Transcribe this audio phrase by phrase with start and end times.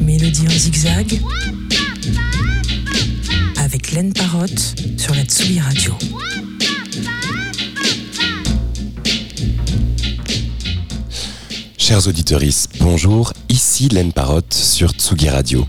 [0.00, 1.20] Mélodie en zigzag
[3.56, 5.92] avec Laine Parotte sur la Tsugi Radio.
[11.76, 12.40] Chers auditeurs,
[12.78, 15.66] bonjour, ici Laine Parotte sur Tsugi Radio.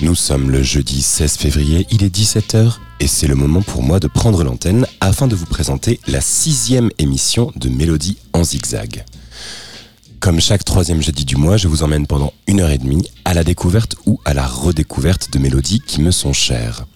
[0.00, 4.00] Nous sommes le jeudi 16 février, il est 17h et c'est le moment pour moi
[4.00, 9.04] de prendre l'antenne afin de vous présenter la sixième émission de Mélodie en zigzag.
[10.20, 13.34] Comme chaque troisième jeudi du mois, je vous emmène pendant une heure et demie à
[13.34, 16.86] la découverte ou à la redécouverte de mélodies qui me sont chères.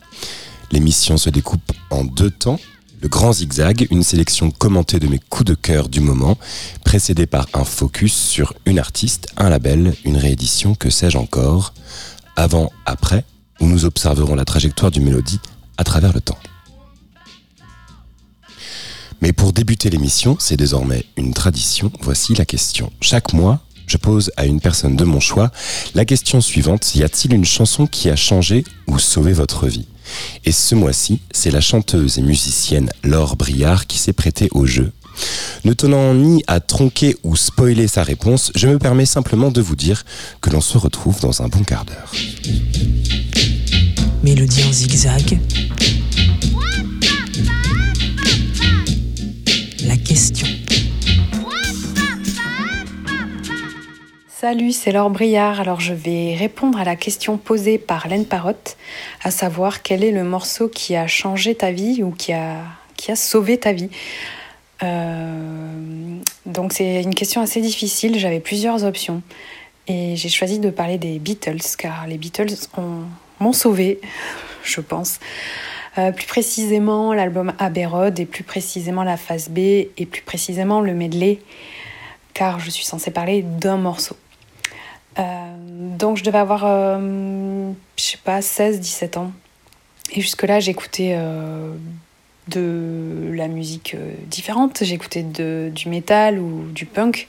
[0.70, 2.60] L'émission se découpe en deux temps.
[3.01, 6.38] Le grand zigzag, une sélection commentée de mes coups de cœur du moment,
[6.84, 11.74] précédée par un focus sur une artiste, un label, une réédition, que sais-je encore.
[12.37, 13.24] Avant, après,
[13.60, 15.40] où nous observerons la trajectoire du mélodie
[15.77, 16.39] à travers le temps.
[19.23, 21.91] Mais pour débuter l'émission, c'est désormais une tradition.
[22.01, 22.93] Voici la question.
[23.01, 25.51] Chaque mois, je pose à une personne de mon choix
[25.95, 26.95] la question suivante.
[26.95, 29.87] Y a-t-il une chanson qui a changé ou sauvé votre vie?
[30.45, 34.93] Et ce mois-ci, c'est la chanteuse et musicienne Laure Briard qui s'est prêtée au jeu.
[35.65, 39.77] Ne tenant ni à tronquer ou spoiler sa réponse, je me permets simplement de vous
[39.77, 40.05] dire
[40.40, 42.13] que l'on se retrouve dans un bon quart d'heure.
[44.27, 45.38] Mélodie en zigzag
[50.05, 50.49] question.
[54.29, 55.60] Salut, c'est Laure Briard.
[55.60, 58.77] Alors je vais répondre à la question posée par Laine Parotte,
[59.23, 62.65] à savoir quel est le morceau qui a changé ta vie ou qui a,
[62.96, 63.90] qui a sauvé ta vie.
[64.83, 69.22] Euh, donc c'est une question assez difficile, j'avais plusieurs options.
[69.87, 72.56] Et j'ai choisi de parler des Beatles, car les Beatles
[73.41, 74.00] m'ont sauvé,
[74.62, 75.19] je pense.
[75.98, 80.81] Euh, plus précisément l'album Abbey Road et plus précisément la phase B et plus précisément
[80.81, 81.38] le medley,
[82.34, 84.16] car je suis censée parler d'un morceau.
[85.19, 85.22] Euh,
[85.97, 89.32] donc je devais avoir, euh, je sais pas, 16-17 ans.
[90.12, 91.19] Et jusque-là, j'écoutais
[92.47, 93.97] de la musique
[94.27, 94.84] différente.
[94.84, 97.27] J'écoutais du métal ou du punk.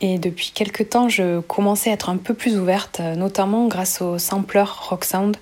[0.00, 4.18] Et depuis quelques temps, je commençais à être un peu plus ouverte, notamment grâce au
[4.18, 5.36] sampler Rock Sound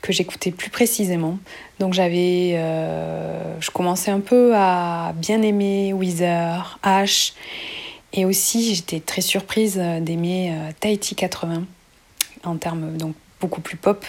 [0.00, 1.38] que j'écoutais plus précisément.
[1.78, 7.34] Donc j'avais, euh, je commençais un peu à bien aimer Weezer, Ash,
[8.12, 11.64] et aussi j'étais très surprise d'aimer euh, Tahiti 80
[12.44, 14.04] en termes donc beaucoup plus pop.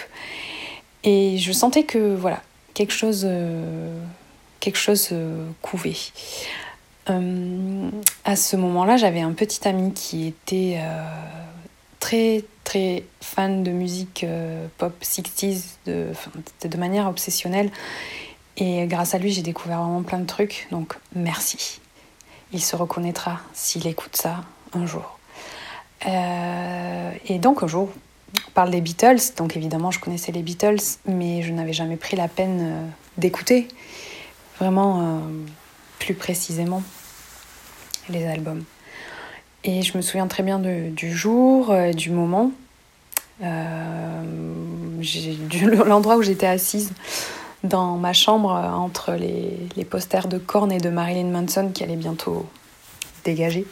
[1.04, 2.42] Et je sentais que voilà
[2.74, 3.98] quelque chose, euh,
[4.60, 5.14] quelque chose
[5.60, 5.96] couvait.
[7.06, 10.78] À ce moment-là, j'avais un petit ami qui était
[11.98, 16.08] très très fan de musique euh, pop 60s de,
[16.64, 17.70] de manière obsessionnelle.
[18.56, 20.68] Et grâce à lui, j'ai découvert vraiment plein de trucs.
[20.70, 21.80] Donc merci.
[22.52, 25.18] Il se reconnaîtra s'il écoute ça un jour.
[26.06, 27.90] Euh, et donc un jour,
[28.48, 29.34] on parle des Beatles.
[29.36, 32.86] Donc évidemment, je connaissais les Beatles, mais je n'avais jamais pris la peine euh,
[33.16, 33.68] d'écouter
[34.60, 35.20] vraiment
[36.04, 36.82] plus précisément
[38.08, 38.64] les albums.
[39.62, 42.50] Et je me souviens très bien du jour, du moment.
[43.42, 44.22] Euh,
[45.86, 46.92] l'endroit où j'étais assise
[47.62, 51.94] dans ma chambre entre les, les, posters de Korn et de Marilyn Manson qui allaient
[51.94, 52.46] bientôt
[53.24, 53.64] dégager.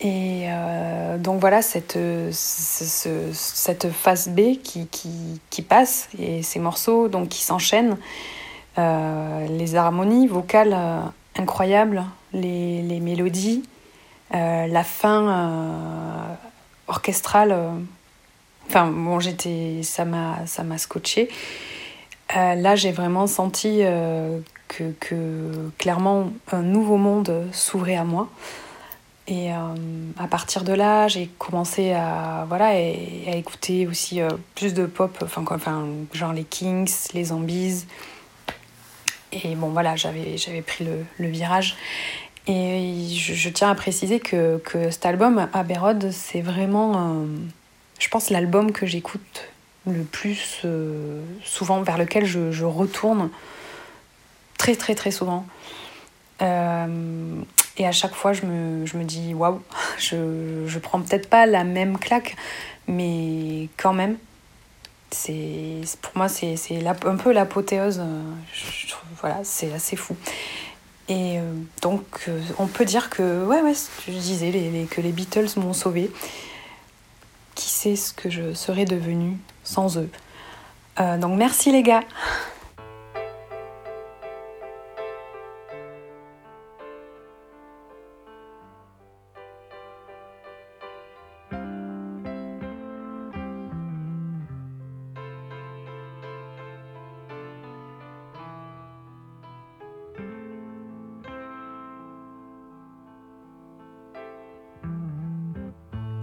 [0.00, 1.96] Et euh, donc voilà cette,
[2.32, 5.10] cette phase B qui, qui,
[5.48, 7.96] qui, passe et ces morceaux donc, qui s'enchaînent, euh,
[8.76, 10.76] les harmonies vocales
[11.36, 13.62] incroyables, les, les mélodies,
[14.32, 16.36] la fin
[16.88, 17.56] orchestrale
[18.68, 21.28] Enfin, bon, j'étais, ça m'a, ça scotché.
[22.36, 24.38] Euh, là, j'ai vraiment senti euh,
[24.68, 28.28] que, que, clairement un nouveau monde s'ouvrait à moi.
[29.28, 29.56] Et euh,
[30.18, 34.20] à partir de là, j'ai commencé à, voilà, à écouter aussi
[34.54, 37.84] plus de pop, enfin, genre les Kings, les Zombies.
[39.32, 40.86] Et bon, voilà, j'avais, pris
[41.18, 41.76] le, virage.
[42.46, 47.26] Et je, tiens à préciser que, que cet album, Abbey Road, c'est vraiment
[48.02, 49.48] je pense, l'album que j'écoute
[49.86, 53.30] le plus euh, souvent, vers lequel je, retourne
[54.58, 55.46] très très très souvent.
[56.40, 57.40] Euh,
[57.76, 59.62] et à chaque fois, je me, je me dis, waouh,
[59.98, 62.34] je, je prends peut-être pas la même claque,
[62.88, 64.16] mais quand même,
[65.14, 66.56] c'est pour moi, c'est
[66.86, 68.00] un peu l'apothéose.
[68.00, 68.22] Euh,
[69.20, 70.16] voilà, c'est assez fou.
[71.08, 71.38] Et
[71.82, 73.74] donc, on peut dire que, ouais, ouais,
[74.06, 76.10] je disais, les, que les Beatles m'ont sauvé
[77.54, 80.10] qui sait ce que je serais devenue sans eux.
[81.00, 82.02] Euh, donc merci les gars.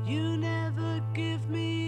[0.10, 1.79] You never give me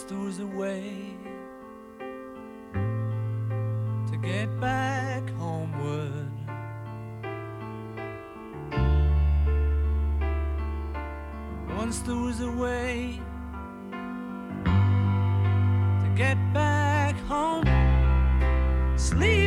[0.00, 1.14] stores away
[4.10, 6.32] to get back homeward.
[11.76, 13.20] One a away
[16.02, 17.66] to get back home.
[18.96, 19.39] Sleep.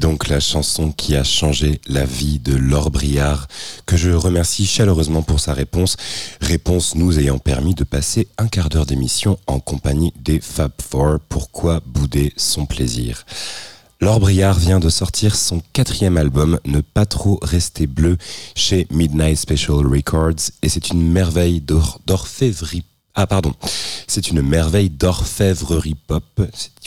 [0.00, 3.48] Donc la chanson qui a changé la vie de Laure Briard,
[3.84, 5.98] que je remercie chaleureusement pour sa réponse.
[6.40, 11.18] Réponse nous ayant permis de passer un quart d'heure d'émission en compagnie des Fab Four.
[11.28, 13.26] Pourquoi bouder son plaisir?
[14.00, 18.16] Laure Briard vient de sortir son quatrième album, Ne pas trop rester bleu,
[18.54, 22.84] chez Midnight Special Records, et c'est une merveille d'or- d'orfèvrerie.
[23.14, 23.52] Ah pardon,
[24.06, 26.24] c'est une merveille d'orfèvrerie pop,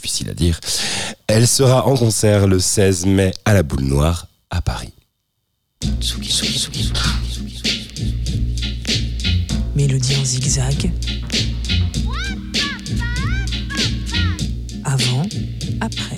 [0.04, 0.60] difficile à dire.
[1.28, 4.94] Elle sera en concert le 16 mai à la Boule Noire à Paris.
[9.76, 10.92] Mélodie en zigzag.
[14.84, 15.24] Avant,
[15.80, 16.12] après.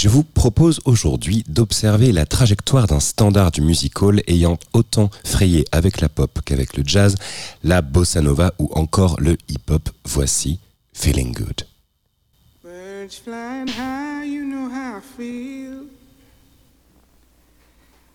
[0.00, 5.66] Je vous propose aujourd'hui d'observer la trajectoire d'un standard du music hall ayant autant frayé
[5.72, 7.16] avec la pop qu'avec le jazz,
[7.64, 9.90] la bossa nova ou encore le hip-hop.
[10.06, 10.58] Voici
[10.94, 11.66] Feeling Good.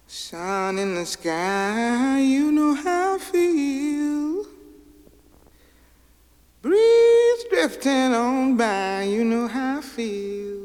[0.07, 4.45] Sun in the sky, you know how I feel.
[6.63, 10.64] Breeze drifting on by, you know how I feel.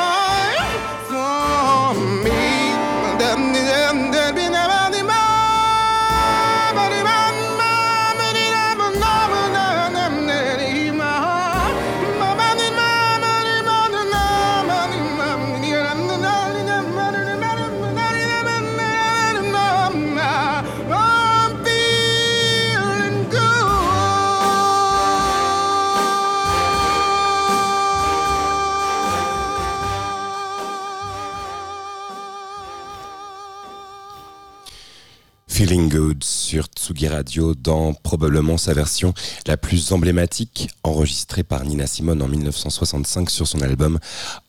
[36.51, 39.13] sur Tsugi Radio dans probablement sa version
[39.47, 43.99] la plus emblématique enregistrée par Nina Simone en 1965 sur son album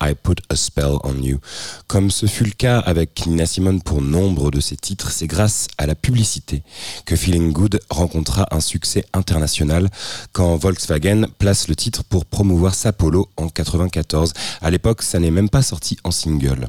[0.03, 1.39] I Put a Spell on You.
[1.87, 5.69] Comme ce fut le cas avec Nina Simone pour nombre de ses titres, c'est grâce
[5.79, 6.65] à la publicité
[7.07, 9.89] que Feeling Good rencontra un succès international
[10.33, 14.33] quand Volkswagen place le titre pour promouvoir sa Polo en 94.
[14.61, 16.67] À l'époque, ça n'est même pas sorti en single.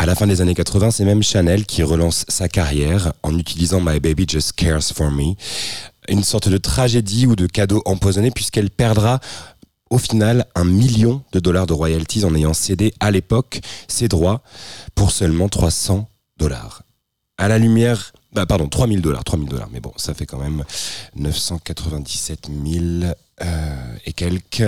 [0.00, 3.82] À la fin des années 80, c'est même Chanel qui relance sa carrière en utilisant
[3.82, 5.34] My Baby Just Cares for Me.
[6.08, 9.20] Une sorte de tragédie ou de cadeau empoisonné puisqu'elle perdra
[9.90, 14.40] au final un million de dollars de royalties en ayant cédé à l'époque ses droits
[14.94, 16.08] pour seulement 300
[16.38, 16.82] dollars.
[17.36, 20.64] À la lumière, bah pardon, 3000 dollars, 3000 dollars, mais bon, ça fait quand même
[21.16, 22.84] 997 000
[23.42, 24.62] euh, et quelques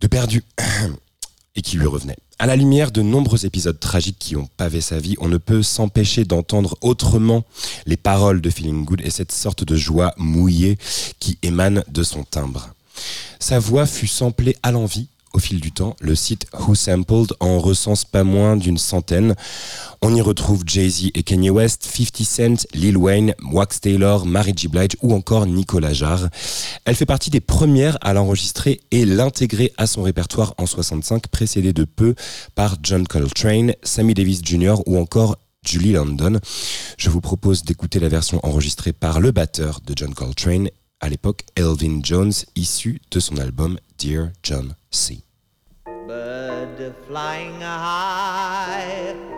[0.00, 0.42] de perdus
[1.56, 2.16] et qui lui revenaient.
[2.38, 5.62] À la lumière de nombreux épisodes tragiques qui ont pavé sa vie, on ne peut
[5.62, 7.44] s'empêcher d'entendre autrement
[7.86, 10.78] les paroles de Feeling Good et cette sorte de joie mouillée
[11.20, 12.70] qui émane de son timbre.
[13.38, 15.96] Sa voix fut samplée à l'envi au fil du temps.
[16.00, 19.34] Le site Who Sampled en recense pas moins d'une centaine.
[20.00, 24.68] On y retrouve Jay-Z et Kanye West, 50 Cent, Lil Wayne, Wax Taylor, Mary J.
[24.68, 26.28] Blige ou encore Nicolas Jarre.
[26.84, 31.72] Elle fait partie des premières à l'enregistrer et l'intégrer à son répertoire en 65, précédée
[31.72, 32.14] de peu
[32.54, 34.76] par John Coltrane, Sammy Davis Jr.
[34.86, 36.38] ou encore Julie London.
[36.98, 40.68] Je vous propose d'écouter la version enregistrée par le batteur de John Coltrane,
[41.00, 45.23] à l'époque Elvin Jones, issu de son album Dear John C.
[46.06, 49.33] bird flying high.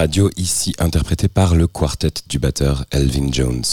[0.00, 3.66] Radio, ici interprété par le quartet du batteur Elvin Jones.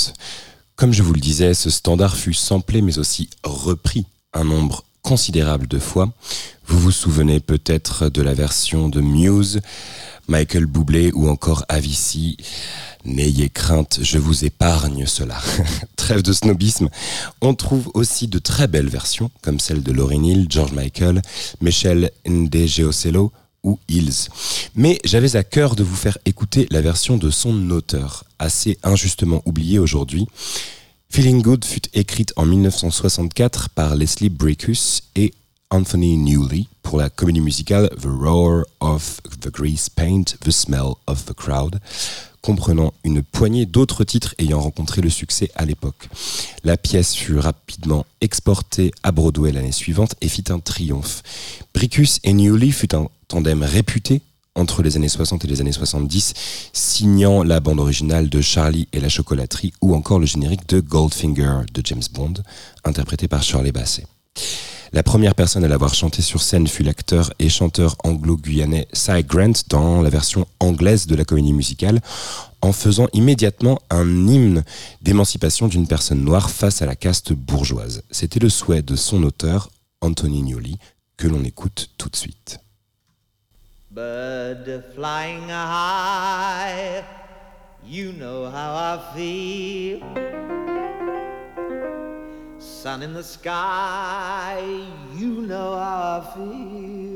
[0.76, 5.68] Comme je vous le disais, ce standard fut samplé mais aussi repris un nombre considérable
[5.68, 6.12] de fois.
[6.66, 9.62] Vous vous souvenez peut-être de la version de Muse,
[10.28, 12.36] Michael Bublé ou encore Avicii.
[13.06, 15.38] N'ayez crainte, je vous épargne cela.
[15.96, 16.90] Trêve de snobisme.
[17.40, 21.22] On trouve aussi de très belles versions, comme celle de Lauryn Hill, George Michael,
[21.62, 23.32] Michel Ndegeocello
[23.64, 24.30] ou Hills.
[24.76, 29.42] Mais j'avais à cœur de vous faire écouter la version de son auteur, assez injustement
[29.46, 30.28] oubliée aujourd'hui.
[31.10, 35.34] Feeling Good fut écrite en 1964 par Leslie Brickus et
[35.70, 41.26] Anthony Newley pour la comédie musicale The Roar of the Grease Paint, The Smell of
[41.26, 41.80] the Crowd,
[42.48, 46.08] comprenant une poignée d'autres titres ayant rencontré le succès à l'époque.
[46.64, 51.24] La pièce fut rapidement exportée à Broadway l'année suivante et fit un triomphe.
[51.74, 54.22] Brickus et Newley fut un tandem réputé
[54.56, 56.36] entre les années 60 et les années 70,
[56.72, 61.64] signant la bande originale de Charlie et la chocolaterie ou encore le générique de Goldfinger
[61.74, 62.36] de James Bond,
[62.86, 64.06] interprété par Shirley Bassey.
[64.94, 69.52] La première personne à l'avoir chanté sur scène fut l'acteur et chanteur anglo-guyanais Cy Grant
[69.70, 72.00] dans la version anglaise de la comédie musicale,
[72.62, 74.64] en faisant immédiatement un hymne
[75.02, 78.04] d'émancipation d'une personne noire face à la caste bourgeoise.
[78.12, 79.70] C'était le souhait de son auteur,
[80.02, 80.78] Anthony Newley,
[81.18, 82.60] que l'on écoute tout de suite.
[83.92, 87.04] Bird flying high,
[87.86, 90.67] you know how I feel.
[92.60, 94.60] Sun in the sky,
[95.16, 97.14] you know how I feel.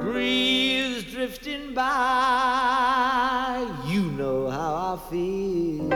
[0.00, 5.90] Breeze drifting by, you know how I feel.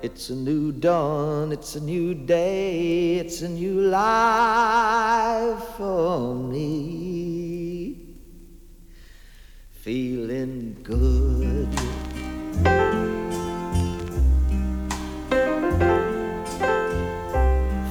[0.00, 8.16] It's a new dawn, it's a new day, it's a new life for me.
[9.72, 11.87] Feeling good.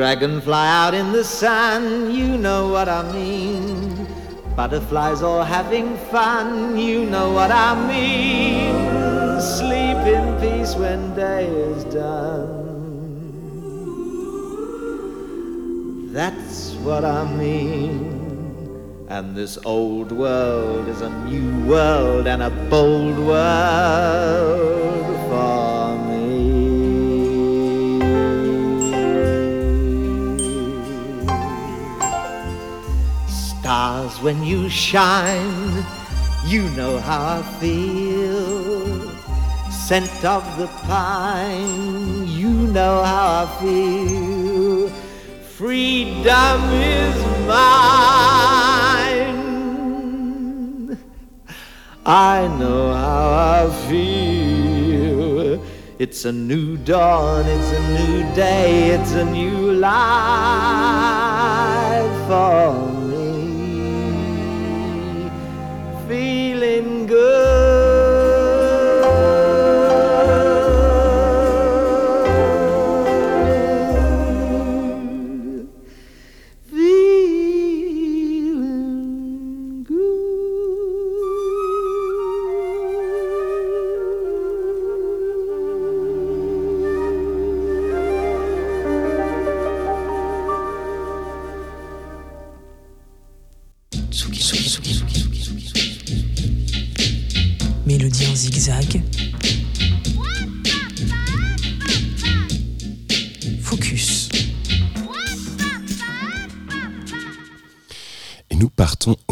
[0.00, 4.06] Dragonfly out in the sun, you know what I mean.
[4.56, 9.38] Butterflies all having fun, you know what I mean.
[9.42, 12.48] Sleep in peace when day is done.
[16.14, 19.04] That's what I mean.
[19.10, 25.89] And this old world is a new world and a bold world for
[33.70, 35.86] Stars, when you shine,
[36.44, 39.08] you know how I feel.
[39.70, 44.88] Scent of the pine, you know how I feel.
[45.56, 48.58] Freedom is mine.
[52.04, 55.62] I know how I feel.
[56.00, 61.20] It's a new dawn, it's a new day, it's a new life
[62.26, 62.89] for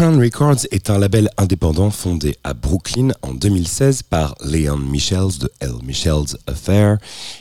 [0.00, 5.52] Crown Records est un label indépendant fondé à Brooklyn en 2016 par Leon Michels de
[5.60, 5.72] L.
[5.82, 6.96] Michels Affair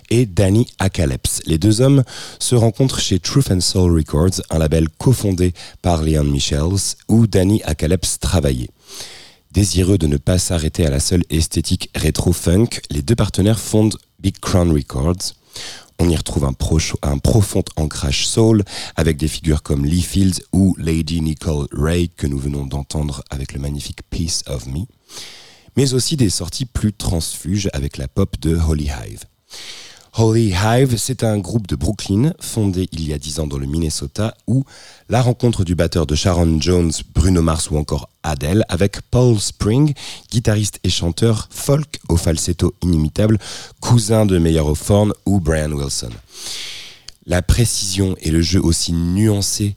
[0.10, 1.40] et Danny Akaleps.
[1.46, 2.04] Les deux hommes
[2.38, 7.64] se rencontrent chez Truth and Soul Records, un label cofondé par Leon Michels où Danny
[7.64, 8.72] Akaleps travaillait.
[9.54, 14.38] Désireux de ne pas s'arrêter à la seule esthétique rétro-funk, les deux partenaires fondent Big
[14.38, 15.34] Crown Records.
[16.02, 18.64] On y retrouve un, profond ancrage soul
[18.96, 23.52] avec des figures comme Lee Fields ou Lady Nicole Ray que nous venons d'entendre avec
[23.52, 24.86] le magnifique Piece of Me,
[25.76, 29.26] mais aussi des sorties plus transfuges avec la pop de Holy Hive.
[30.18, 33.68] Holy Hive, c'est un groupe de Brooklyn fondé il y a 10 ans dans le
[33.68, 34.66] Minnesota où
[35.08, 39.94] la rencontre du batteur de Sharon Jones, Bruno Mars ou encore Adele avec Paul Spring,
[40.32, 43.38] guitariste et chanteur folk au falsetto inimitable,
[43.80, 46.10] cousin de Meyer O'Thorne ou Brian Wilson.
[47.26, 49.76] La précision et le jeu aussi nuancé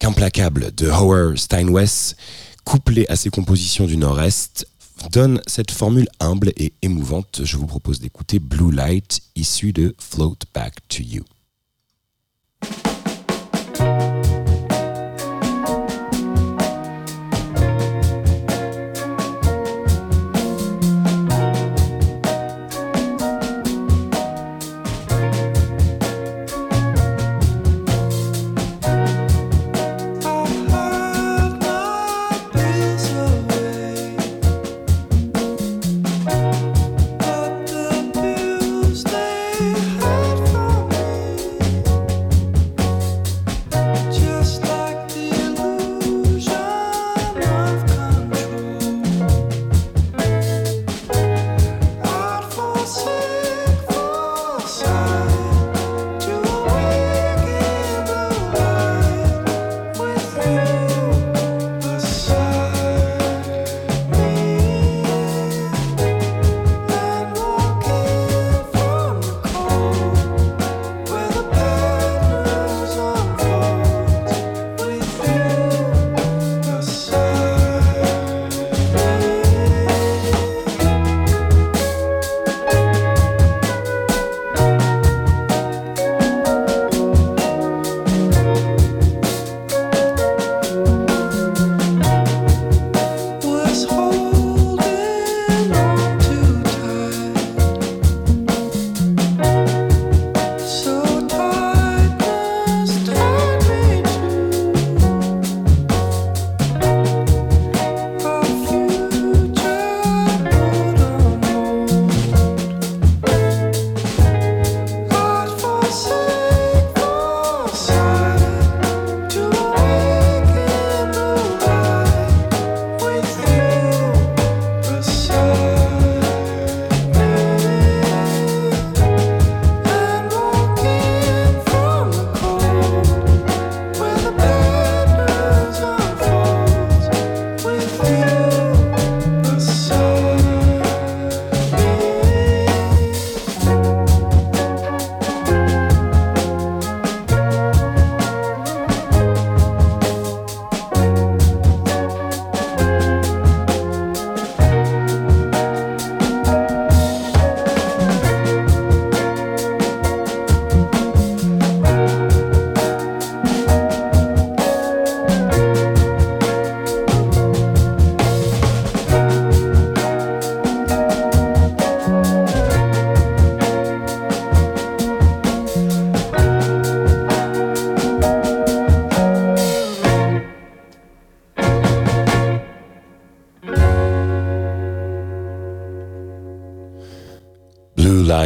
[0.00, 2.16] qu'implacable de Howard Steinwess,
[2.64, 4.66] couplé à ses compositions du Nord-Est,
[5.08, 7.40] donne cette formule humble et émouvante.
[7.44, 11.24] Je vous propose d'écouter Blue Light, issu de Float Back to You.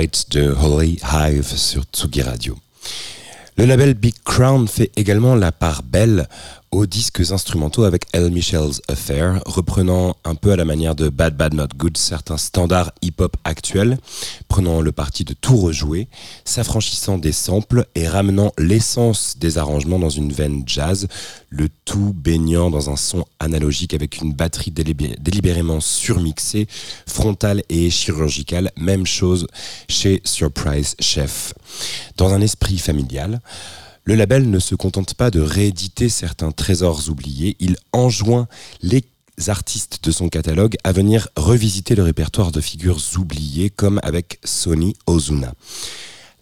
[0.05, 2.59] De Holy Hive sur Tsugi Radio.
[3.57, 6.29] Le label Big Crown fait également la part belle
[6.71, 11.39] aux disques instrumentaux avec El Michel's Affair, reprenant un peu à la manière de Bad
[11.39, 13.99] Bad Not Good certains standards hip-hop actuels,
[14.49, 16.09] prenant le parti de tout rejouer,
[16.45, 21.07] s'affranchissant des samples et ramenant l'essence des arrangements dans une veine jazz,
[21.49, 26.67] le tout baignant dans un son analogique avec une batterie délibé- délibérément surmixée,
[27.07, 29.47] frontale et chirurgicale, même chose
[29.89, 31.55] chez Surprise Chef.
[32.17, 33.41] Dans un esprit familial,
[34.05, 38.49] le label ne se contente pas de rééditer certains trésors oubliés, il enjoint
[38.83, 39.03] les
[39.49, 44.95] artistes de son catalogue à venir revisiter le répertoire de figures oubliées comme avec Sony
[45.07, 45.53] Ozuna.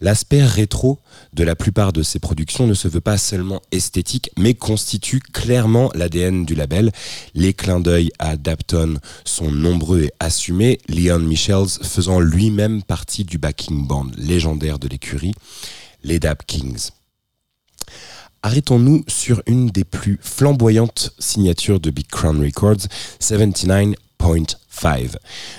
[0.03, 0.99] L'aspect rétro
[1.33, 5.93] de la plupart de ses productions ne se veut pas seulement esthétique, mais constitue clairement
[5.95, 6.91] l'ADN du label.
[7.35, 13.39] Les clins d'œil à Dapton sont nombreux et assumés, Leon Michels faisant lui-même partie du
[13.39, 15.35] backing band légendaire de l'écurie,
[16.03, 16.91] les Dap Kings.
[18.45, 22.89] Arrêtons-nous sur une des plus flamboyantes signatures de Big Crown Records,
[23.21, 25.15] 79.5.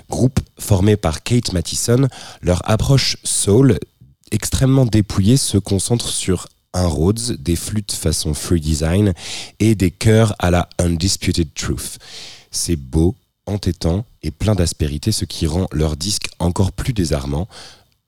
[0.09, 2.09] Groupe formé par Kate Mattison,
[2.41, 3.79] leur approche soul
[4.31, 9.13] extrêmement dépouillée se concentre sur un Rhodes, des flûtes façon free design
[9.59, 11.99] et des chœurs à la Undisputed Truth.
[12.51, 13.15] C'est beau,
[13.45, 17.47] entêtant et plein d'aspérité, ce qui rend leur disque encore plus désarmant,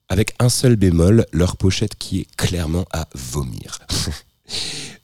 [0.08, 3.78] avec un seul bémol, leur pochette qui est clairement à vomir.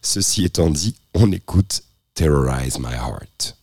[0.00, 1.82] Ceci étant dit, on écoute
[2.14, 3.56] Terrorize My Heart.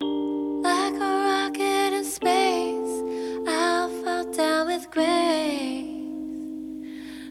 [0.00, 3.02] Like a rocket in space,
[3.46, 5.84] I'll fall down with grace.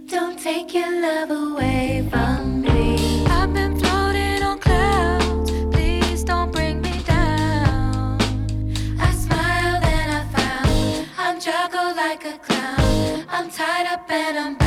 [0.08, 3.26] Don't take your love away from me.
[3.28, 5.52] I've been floating on clouds.
[5.72, 8.20] Please don't bring me down.
[9.00, 11.06] I smile, then I frown.
[11.18, 13.26] I'm juggled like a clown.
[13.30, 14.65] I'm tied up and I'm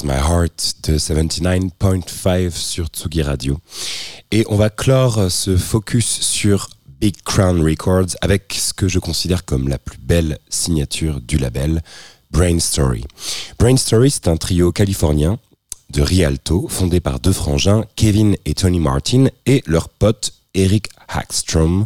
[0.00, 3.58] My Heart de 79.5 sur Tsugi Radio.
[4.30, 9.44] Et on va clore ce focus sur Big Crown Records avec ce que je considère
[9.44, 11.82] comme la plus belle signature du label,
[12.30, 13.04] Brain Story.
[13.58, 15.38] Brain Story, c'est un trio californien
[15.90, 21.84] de Rialto, fondé par deux frangins, Kevin et Tony Martin, et leur pote Eric Hackstrom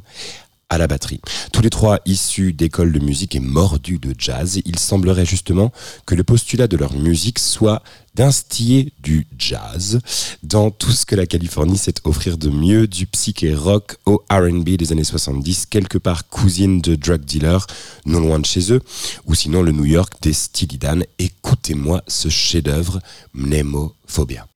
[0.68, 1.20] à la batterie.
[1.52, 5.72] Tous les trois issus d'écoles de musique et mordus de jazz, il semblerait justement
[6.06, 7.82] que le postulat de leur musique soit
[8.14, 10.00] d'instiller du jazz
[10.42, 14.70] dans tout ce que la Californie sait offrir de mieux, du psyché rock au R&B
[14.70, 17.66] des années 70, quelque part cousine de drug dealers,
[18.06, 18.80] non loin de chez eux,
[19.26, 21.04] ou sinon le New York des Steely Dan.
[21.18, 23.00] Écoutez-moi ce chef-d'œuvre,
[23.34, 24.46] Mnemophobia.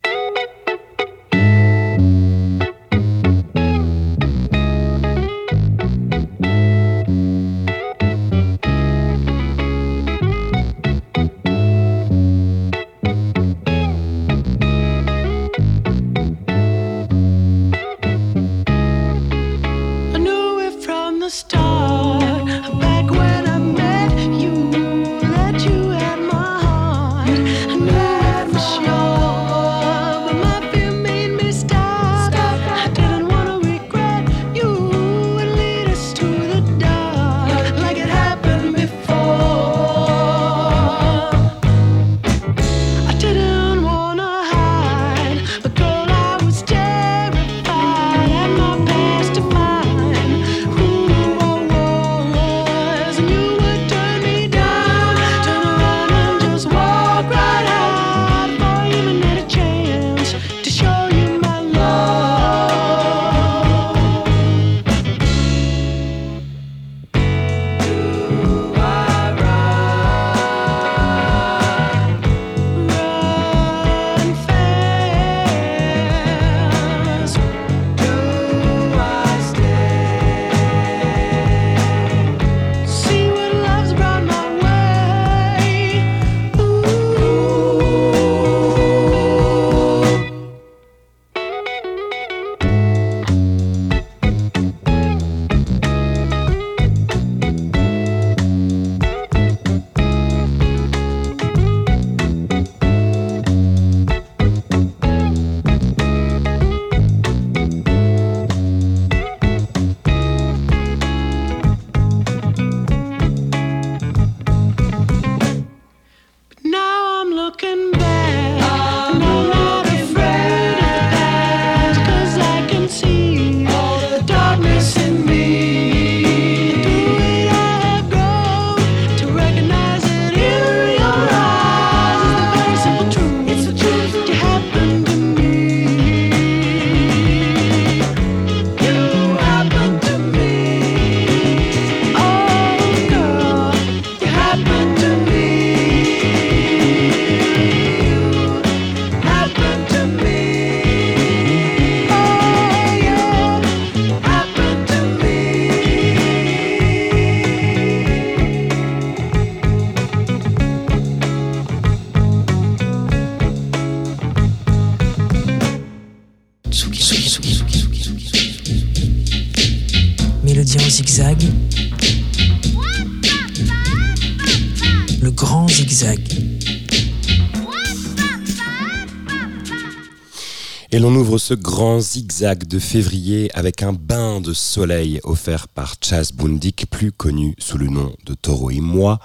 [181.00, 186.30] L'on ouvre ce grand zigzag de février avec un bain de soleil offert par Chas
[186.34, 189.18] Bundik, plus connu sous le nom de Toro et moi.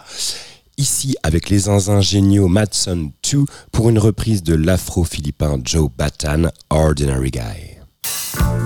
[0.78, 7.32] Ici avec les zinzins géniaux Madson 2 pour une reprise de l'afro-philippin Joe Batan, Ordinary
[7.32, 8.65] Guy.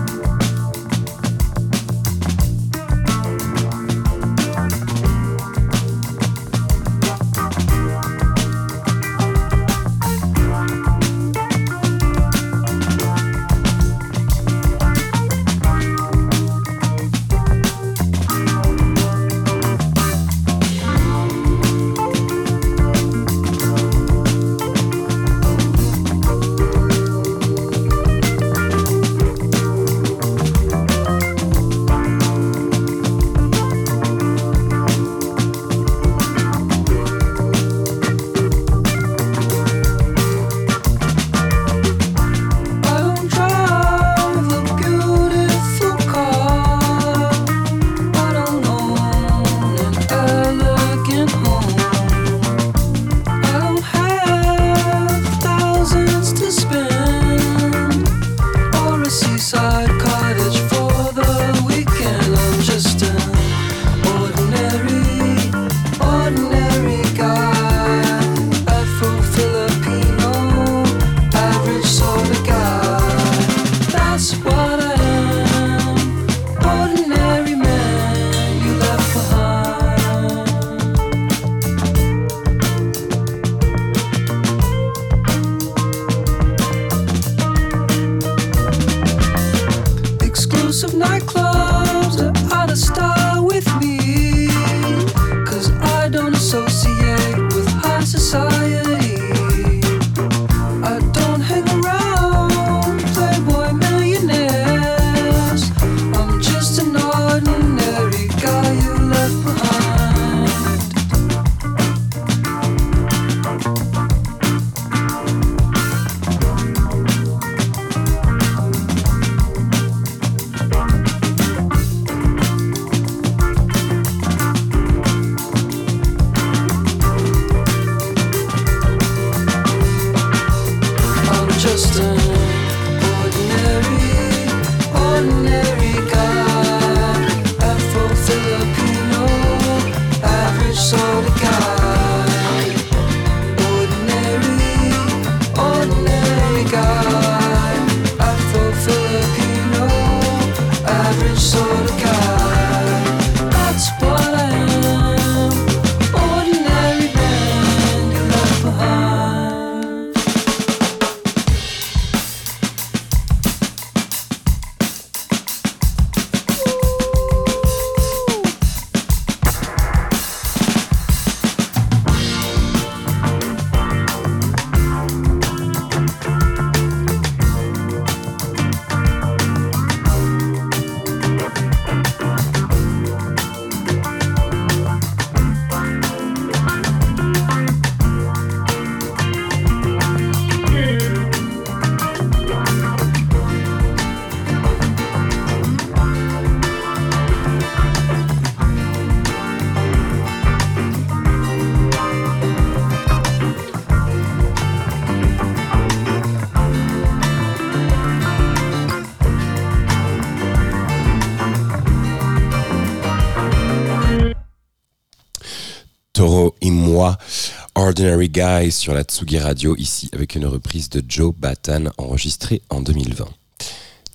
[218.00, 222.80] Ordinary Guy sur la Tsugi Radio, ici avec une reprise de Joe Batan enregistrée en
[222.80, 223.26] 2020.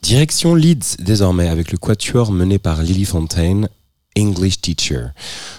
[0.01, 3.69] Direction Leeds désormais avec le quatuor mené par Lily Fontaine,
[4.19, 5.09] English Teacher.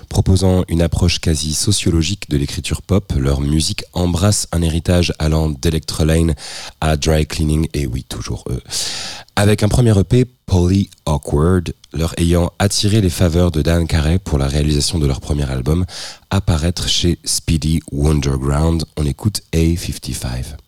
[0.10, 6.36] Proposant une approche quasi sociologique de l'écriture pop, leur musique embrasse un héritage allant d'Electrolane
[6.82, 8.62] à Dry Cleaning, et oui, toujours eux.
[9.36, 14.38] Avec un premier EP, Polly Awkward, leur ayant attiré les faveurs de Dan Carey pour
[14.38, 15.86] la réalisation de leur premier album,
[16.30, 20.65] apparaître chez Speedy Wonderground, on écoute A55.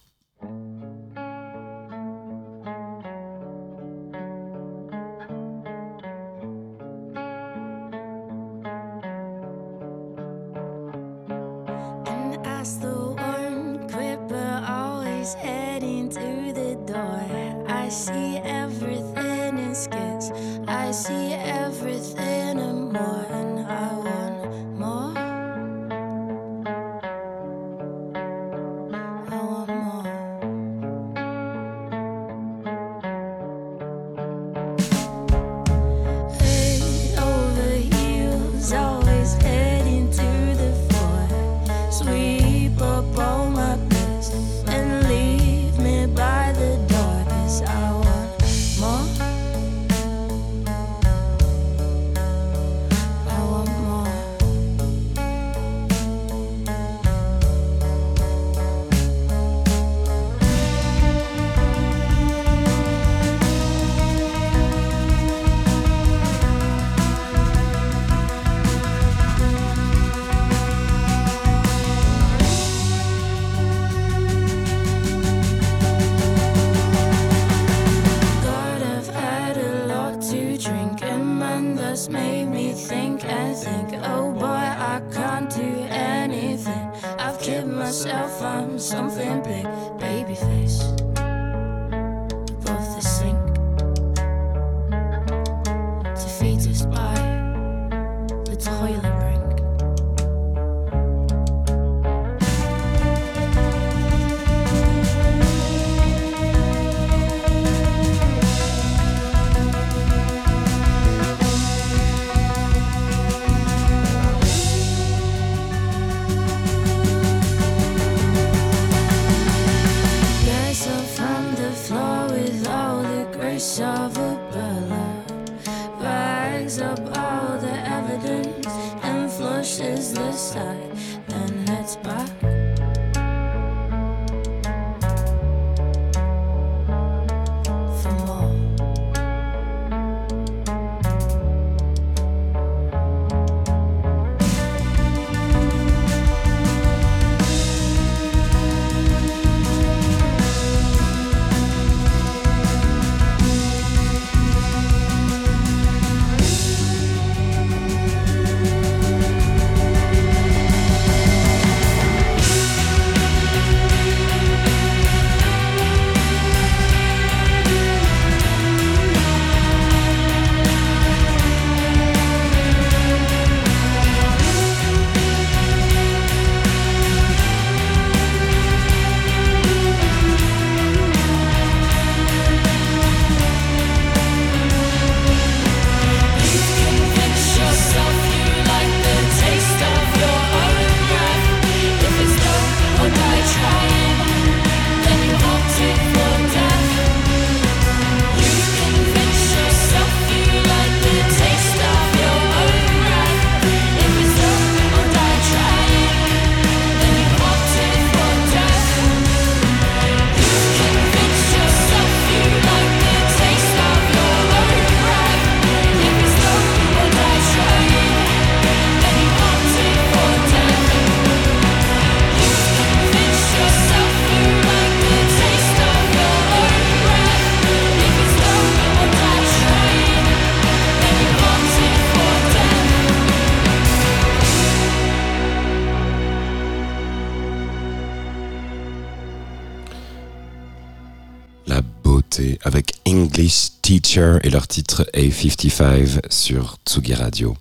[244.18, 247.56] Et leur titre A55 sur Tsugi Radio.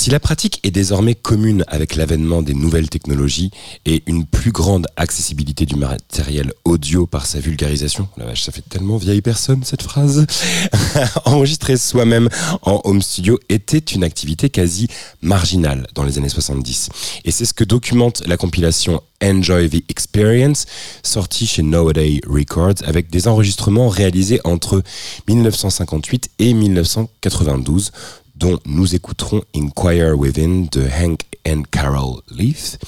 [0.00, 3.50] Si la pratique est désormais commune avec l'avènement des nouvelles technologies
[3.84, 8.66] et une plus grande accessibilité du matériel audio par sa vulgarisation, la vache, ça fait
[8.66, 10.26] tellement vieille personne cette phrase,
[11.26, 12.30] enregistrer soi-même
[12.62, 14.88] en home studio était une activité quasi
[15.20, 16.88] marginale dans les années 70.
[17.26, 20.64] Et c'est ce que documente la compilation Enjoy the Experience,
[21.02, 24.82] sortie chez Nowadays Records, avec des enregistrements réalisés entre
[25.28, 27.92] 1958 et 1992,
[28.40, 32.78] dont nous écouterons Inquire Within de Hank and Carol Leaf.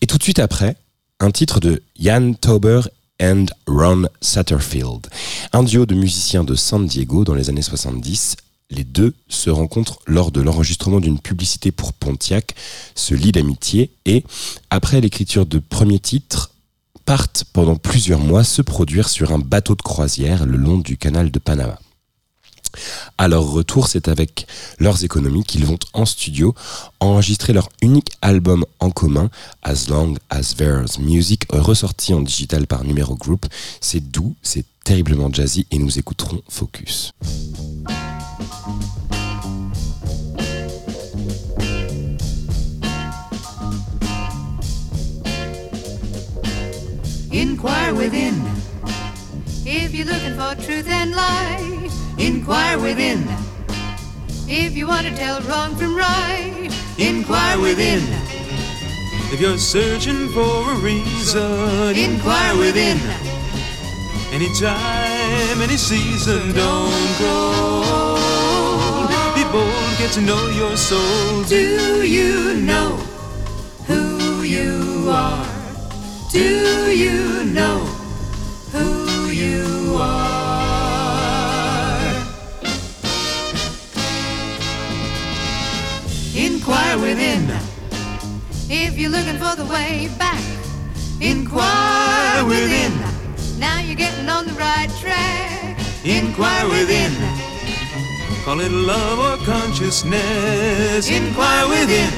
[0.00, 0.76] Et tout de suite après,
[1.18, 2.82] un titre de Jan Tauber
[3.20, 5.08] and Ron Satterfield,
[5.52, 8.36] un duo de musiciens de San Diego dans les années 70.
[8.70, 12.54] Les deux se rencontrent lors de l'enregistrement d'une publicité pour Pontiac,
[12.94, 14.24] se lient d'amitié et,
[14.70, 16.52] après l'écriture de premiers titres,
[17.04, 21.32] partent pendant plusieurs mois se produire sur un bateau de croisière le long du canal
[21.32, 21.78] de Panama.
[23.18, 24.46] À leur retour, c'est avec
[24.78, 26.54] leurs économies qu'ils vont en studio
[27.00, 29.30] enregistrer leur unique album en commun,
[29.62, 33.46] As Long As There's Music, ressorti en digital par Numero Group.
[33.80, 37.12] C'est doux, c'est terriblement jazzy et nous écouterons Focus.
[52.24, 53.22] Inquire within.
[54.48, 58.02] If you want to tell wrong from right, inquire within.
[59.32, 62.98] If you're searching for a reason, Inquire within.
[64.32, 67.84] Any time, any season, don't grow.
[69.34, 71.42] Be bold, get to know your soul.
[71.44, 72.96] Do you know
[73.86, 75.46] who you are?
[76.32, 77.78] Do you know
[78.72, 80.33] who you are?
[86.66, 87.50] Inquire within.
[88.70, 90.42] If you're looking for the way back,
[91.20, 92.90] inquire within.
[93.58, 95.78] Now you're getting on the right track.
[96.06, 97.12] Inquire within.
[98.46, 101.10] Call it love or consciousness.
[101.10, 102.10] Inquire within.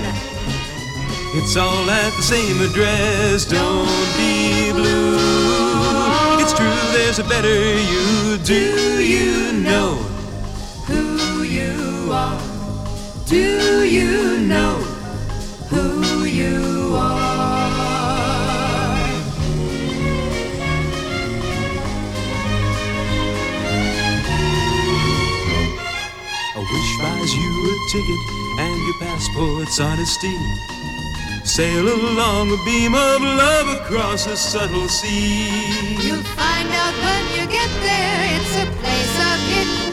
[1.34, 3.46] It's all at the same address.
[3.46, 5.18] Don't be blue.
[6.38, 8.38] It's true, there's a better you.
[8.44, 9.96] Do you know?
[10.86, 12.45] who you are?
[13.28, 14.74] Do you know
[15.68, 17.66] who you are?
[26.54, 28.20] A wish buys you a ticket
[28.60, 30.36] and your passport's honesty.
[31.42, 35.96] Sail along a beam of love across a subtle sea.
[36.00, 39.85] You'll find out when you get there, it's a place of hidden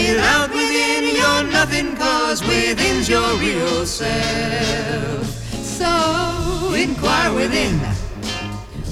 [0.00, 5.26] Without within, you're nothing, cause within's your real self.
[5.62, 7.78] So inquire within.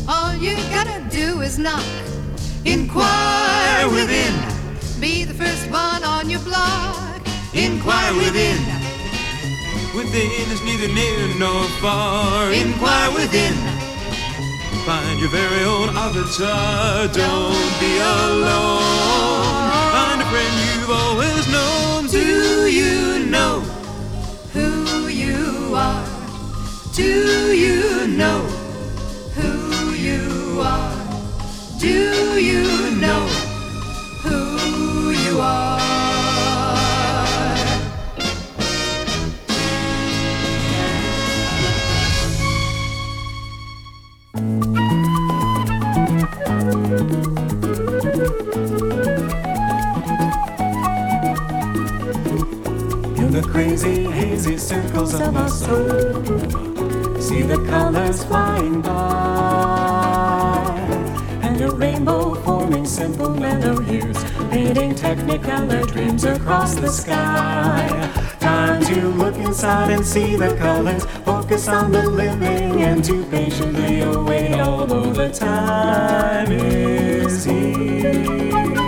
[0.07, 1.85] All you gotta do is knock.
[2.67, 4.35] Inquire within.
[5.01, 7.21] Be the first one on your block.
[7.55, 8.61] Inquire within.
[9.97, 12.53] Within is neither near nor far.
[12.53, 13.55] Inquire within.
[14.85, 17.09] Find your very own avatar.
[17.09, 19.28] Don't be alone.
[20.31, 22.07] Friend you've always known.
[22.07, 23.61] Do you know
[24.53, 26.05] who you are?
[26.93, 28.41] Do you know
[29.37, 30.93] who you are?
[31.79, 33.27] Do you know
[34.23, 35.88] who you are?
[53.41, 56.13] The crazy, hazy circles of my soul,
[57.21, 60.75] see the colors flying by,
[61.43, 64.19] and a rainbow forming simple melodies,
[64.51, 67.87] painting technicolor dreams across the sky.
[68.41, 74.01] Time to look inside and see the colors, focus on the living, and to patiently
[74.01, 78.88] await, although the time is here.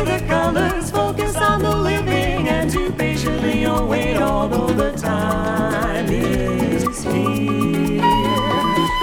[0.00, 7.04] see the colors, focus on the living, and to patiently await, although the time is
[7.04, 8.00] here.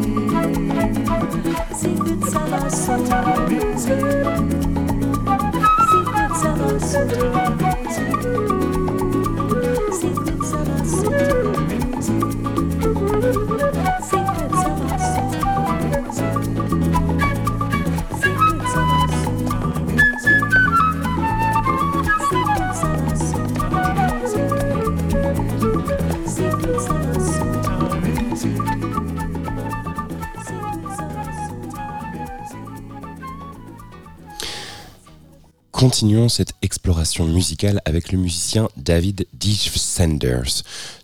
[1.75, 3.07] Secrets of our soul.
[3.07, 4.38] Time is here.
[35.99, 40.63] Continuons cette exploration musicale avec le musicien David Dij Sanders.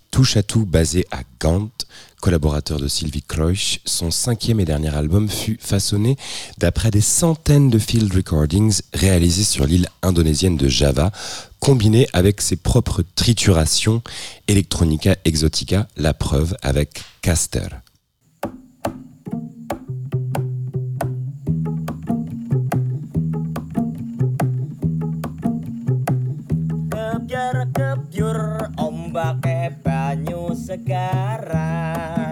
[0.09, 1.67] Touche à tout basé à Gand,
[2.21, 6.15] collaborateur de Sylvie Kloisch, son cinquième et dernier album fut façonné
[6.59, 11.11] d'après des centaines de field recordings réalisés sur l'île indonésienne de Java,
[11.59, 14.01] combinés avec ses propres triturations
[14.47, 17.67] Electronica Exotica, la preuve avec Caster.
[29.69, 32.24] banyu sekarang.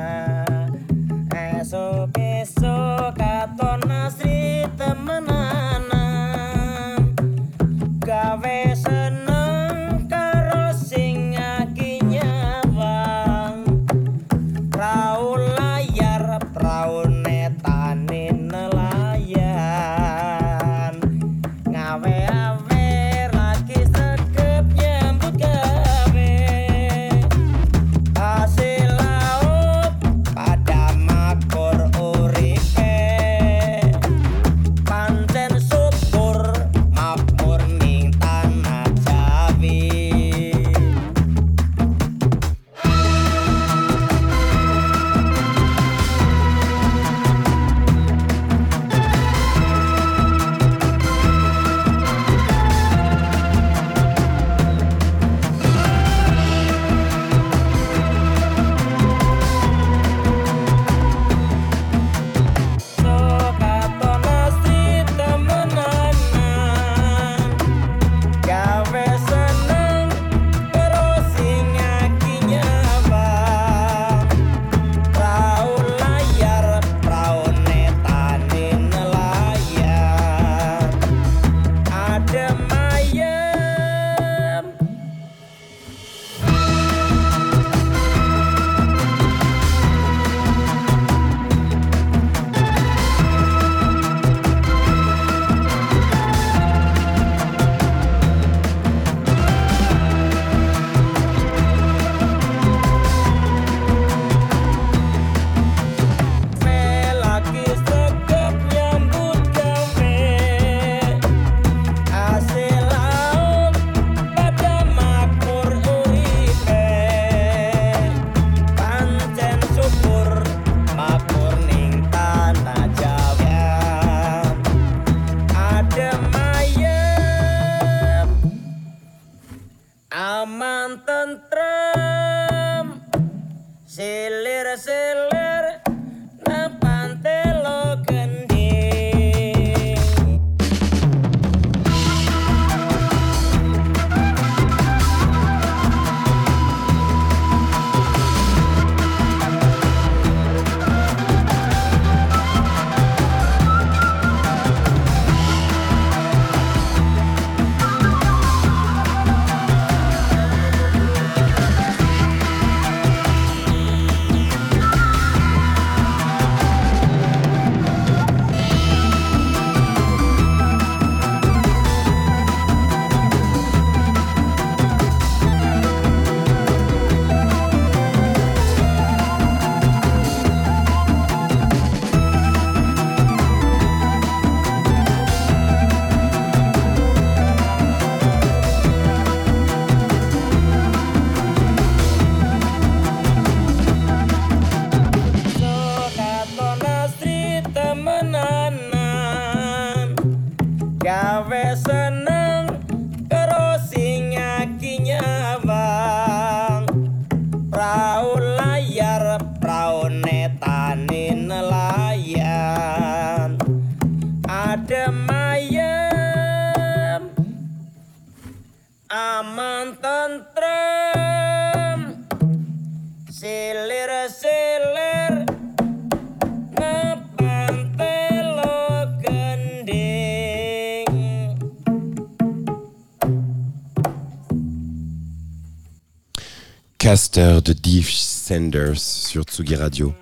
[236.98, 240.14] Caster de Dave Sanders sur Tsugi Radio.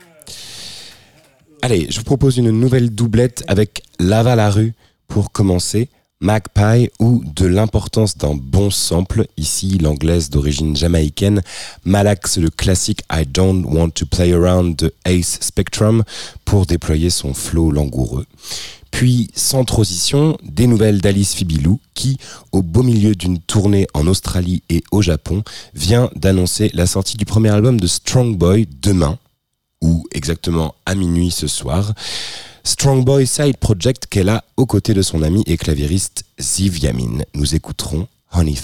[1.61, 4.73] Allez, je vous propose une nouvelle doublette avec Lava la rue
[5.07, 5.89] pour commencer.
[6.21, 11.41] Magpie ou de l'importance d'un bon sample, ici l'anglaise d'origine jamaïcaine,
[11.83, 16.03] malaxe le classique I Don't Want to Play Around de Ace Spectrum
[16.45, 18.25] pour déployer son flow langoureux.
[18.91, 22.17] Puis, sans transition, des nouvelles d'Alice Fibilou qui,
[22.51, 27.25] au beau milieu d'une tournée en Australie et au Japon, vient d'annoncer la sortie du
[27.25, 29.17] premier album de Strong Boy demain,
[29.81, 31.93] ou exactement à minuit ce soir.
[32.63, 37.23] Strong Boy Side Project qu'elle a aux côtés de son ami et claviériste Ziv Yamin.
[37.33, 38.55] Nous écouterons Honey.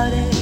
[0.00, 0.39] about it.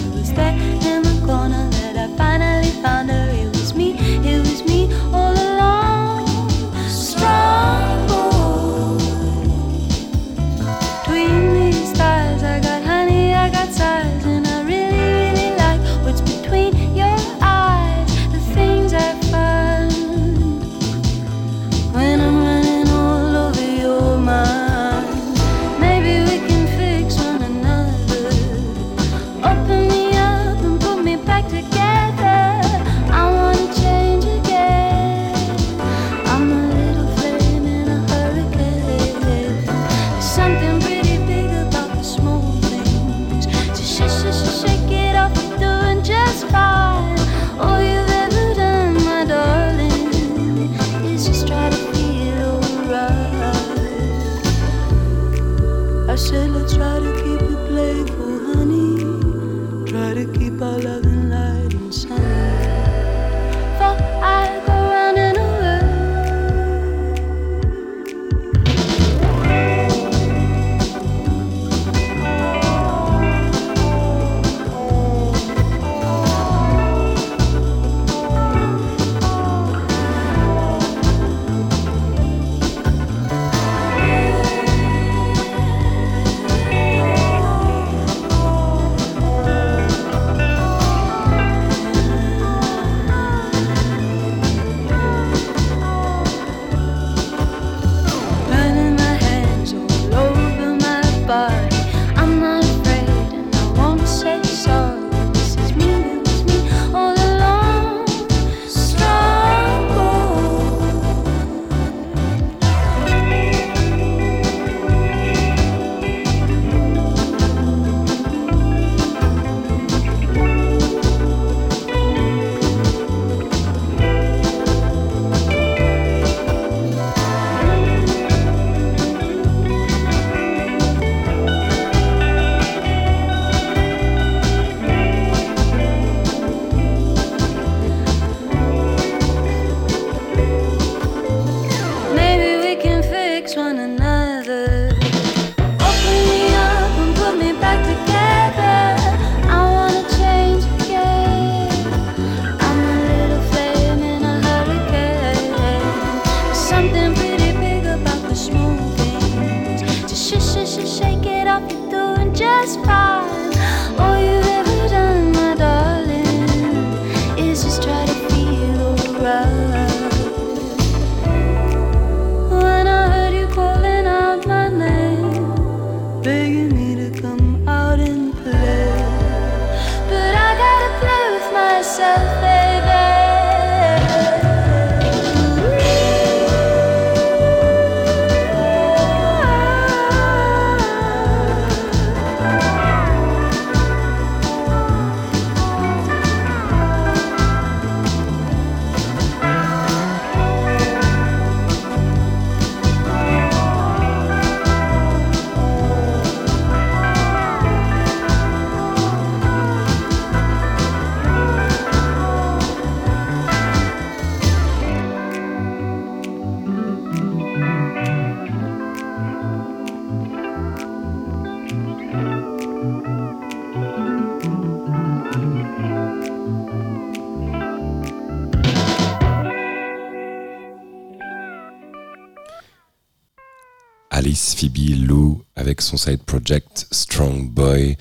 [235.88, 237.96] son side project Strong Boy.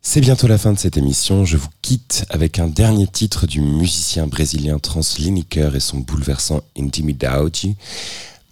[0.00, 1.44] C'est bientôt la fin de cette émission.
[1.44, 6.62] Je vous quitte avec un dernier titre du musicien brésilien Trans Lineker et son bouleversant
[6.78, 7.76] Intimidauti.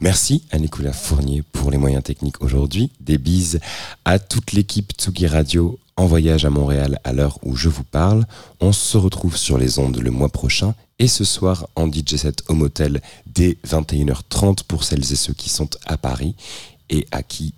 [0.01, 2.91] Merci à Nicolas Fournier pour les moyens techniques aujourd'hui.
[3.01, 3.61] Des bises
[4.05, 8.27] à toute l'équipe Tsugi Radio en voyage à Montréal à l'heure où je vous parle.
[8.61, 12.61] On se retrouve sur les ondes le mois prochain et ce soir en DJ7 Home
[12.61, 16.35] Hotel dès 21h30 pour celles et ceux qui sont à Paris
[16.91, 17.55] et à qui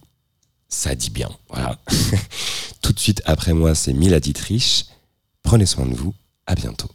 [0.71, 1.29] ça dit bien.
[1.49, 1.79] Voilà.
[2.83, 4.87] Tout de suite après moi, c'est Mila Dietrich.
[5.43, 6.15] Prenez soin de vous.
[6.47, 6.89] À bientôt.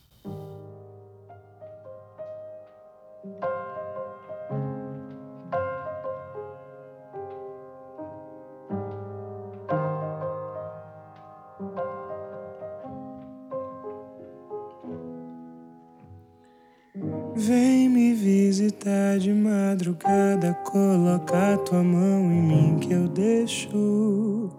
[20.75, 24.49] Coloca tua mão em mim que eu deixo.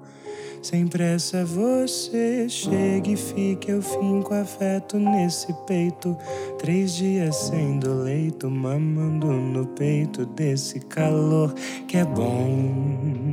[0.63, 6.17] Sem pressa você chegue e fique, eu finco afeto nesse peito.
[6.59, 11.53] Três dias sendo leito, mamando no peito desse calor
[11.87, 13.26] que é bom.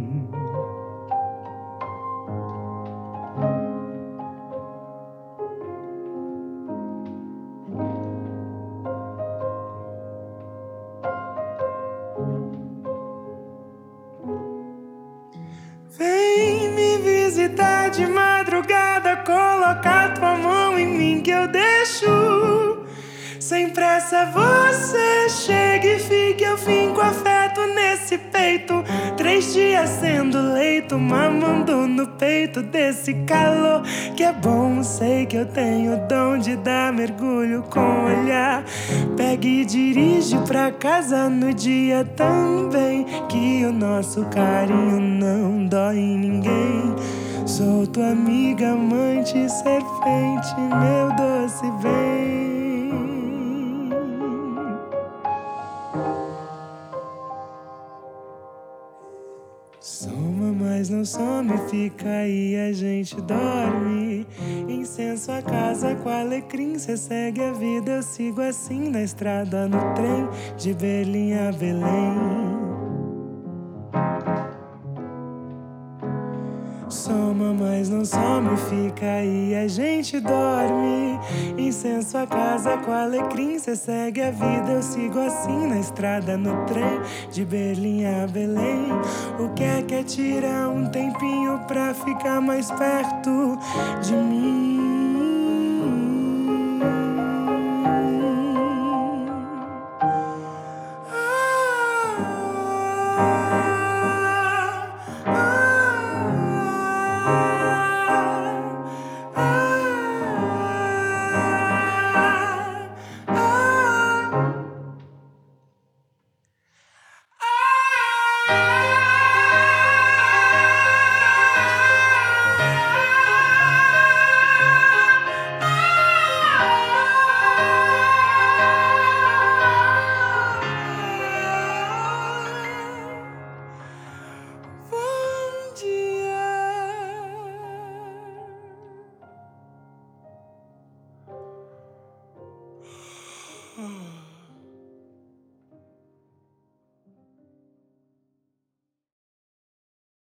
[33.04, 33.82] Desse calor
[34.16, 34.82] que é bom.
[34.82, 38.64] Sei que eu tenho dom de dar mergulho com o olhar.
[39.18, 43.06] Pega e dirige pra casa no dia também.
[43.28, 46.96] Que o nosso carinho não dói em ninguém.
[47.46, 51.03] Sou tua amiga, amante, serpente, meu
[61.84, 64.26] fica aí, a gente dorme.
[64.70, 69.94] Incenso a casa com alecrim, cê segue a vida, eu sigo assim na estrada, no
[69.94, 72.73] trem, de Berlim a Belém.
[77.14, 81.19] Soma, mas não some, fica aí, a gente dorme.
[81.60, 86.65] Incenso a casa com alecrim, cê segue a vida, eu sigo assim na estrada, no
[86.65, 86.99] trem,
[87.31, 88.88] de Berlim a Belém.
[89.40, 93.60] O que é que é tirar um tempinho pra ficar mais perto
[94.02, 94.83] de mim?